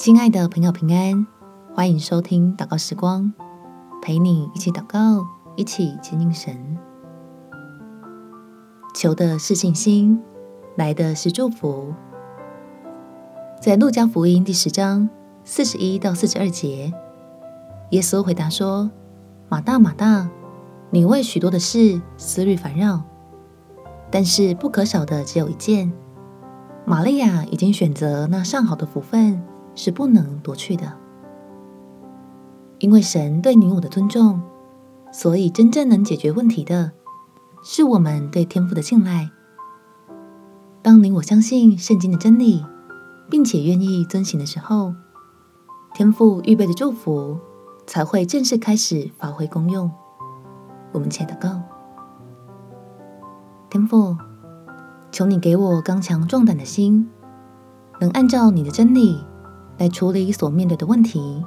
[0.00, 1.26] 亲爱的朋友，平安，
[1.74, 3.34] 欢迎收听祷告时光，
[4.00, 5.26] 陪你一起祷告，
[5.56, 6.78] 一起亲近神。
[8.94, 10.18] 求的是信心，
[10.74, 11.92] 来的是祝福。
[13.60, 15.06] 在路加福音第十章
[15.44, 16.94] 四十一到四十二节，
[17.90, 18.90] 耶稣回答说
[19.50, 20.30] ：“马大，马大，
[20.88, 23.02] 你为许多的事思虑烦扰，
[24.10, 25.92] 但是不可少的只有一件。
[26.86, 29.42] 玛利亚已经选择那上好的福分。”
[29.74, 30.92] 是不能夺去的，
[32.78, 34.40] 因为神对你我的尊重，
[35.12, 36.92] 所以真正能解决问题的，
[37.62, 39.30] 是我们对天赋的信赖。
[40.82, 42.64] 当你我相信圣经的真理，
[43.30, 44.94] 并且愿意遵行的时候，
[45.94, 47.38] 天赋预备的祝福
[47.86, 49.90] 才会正式开始发挥功用。
[50.92, 51.48] 我们且得够：
[53.68, 54.16] 天赋，
[55.12, 57.08] 求你给我刚强壮胆的心，
[58.00, 59.24] 能按照你的真理。
[59.80, 61.42] 来处理所面对的问题，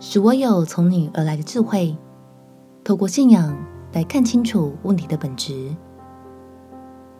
[0.00, 1.96] 使我有从你而来的智慧，
[2.82, 3.56] 透过信仰
[3.92, 5.72] 来看清楚问题的本质，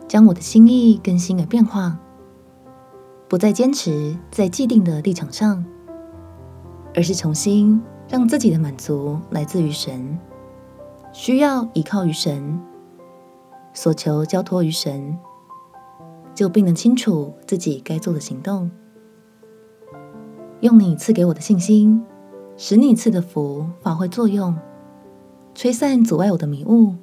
[0.05, 1.97] 将我的心意更新而变化，
[3.29, 5.63] 不再坚持在既定的立场上，
[6.93, 10.19] 而是重新让自己的满足来自于神，
[11.13, 12.59] 需要依靠于神，
[13.73, 15.17] 所求交托于神，
[16.35, 18.69] 就必能清楚自己该做的行动。
[20.61, 22.03] 用你赐给我的信心，
[22.55, 24.55] 使你赐的福发挥作用，
[25.53, 26.95] 吹散阻碍我的迷雾，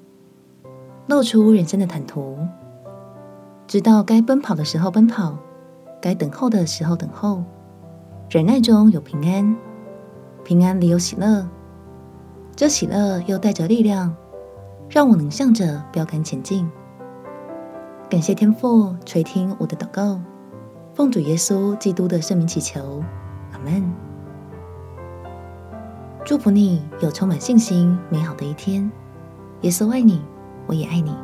[1.07, 2.37] 露出人生的坦途。
[3.69, 5.39] 知道该奔跑的时候奔跑，
[6.03, 7.45] 该等候的时候等候，
[8.29, 9.57] 忍耐中有平安，
[10.43, 11.49] 平安里有喜乐，
[12.57, 14.15] 这喜乐又带着力量，
[14.89, 16.69] 让我能向着标竿前进。
[18.11, 20.21] 感谢天父垂听我的祷告，
[20.93, 23.01] 奉主耶稣基督的圣名祈求。
[23.65, 23.83] 们
[26.25, 28.91] 祝福你有充满信心、美好的一天。
[29.63, 30.23] 耶稣爱你，
[30.67, 31.15] 我也爱你。